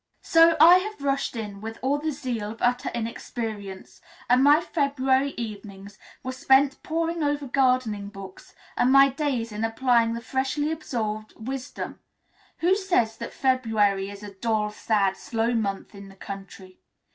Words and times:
So 0.23 0.57
I 0.59 0.77
have 0.77 1.03
rushed 1.03 1.35
in 1.35 1.61
with 1.61 1.77
all 1.83 1.99
the 1.99 2.11
zeal 2.11 2.49
of 2.49 2.61
utter 2.63 2.89
inexperience, 2.89 4.01
and 4.27 4.43
my 4.43 4.59
February 4.59 5.35
evenings 5.37 5.99
were 6.23 6.31
spent 6.31 6.81
poring 6.81 7.21
over 7.21 7.47
gardening 7.47 8.07
books, 8.09 8.55
and 8.75 8.91
my 8.91 9.09
days 9.09 9.51
in 9.51 9.63
applying 9.63 10.13
the 10.13 10.19
freshly 10.21 10.71
absorbed 10.71 11.35
wisdom. 11.37 11.99
Who 12.61 12.75
says 12.75 13.15
that 13.17 13.31
February 13.31 14.09
is 14.09 14.23
a 14.23 14.33
dull, 14.33 14.71
sad, 14.71 15.17
slow 15.17 15.53
month 15.53 15.93
in 15.93 16.09
the 16.09 16.15
country? 16.15 16.79